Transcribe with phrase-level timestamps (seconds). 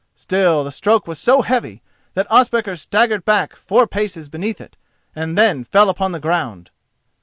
[0.15, 1.83] Still the stroke was so heavy
[2.15, 4.75] that Ospakar staggered back four paces beneath it,
[5.13, 6.71] then fell upon the ground.